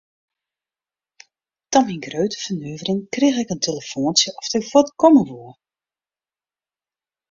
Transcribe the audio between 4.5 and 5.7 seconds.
ik fuort komme woe.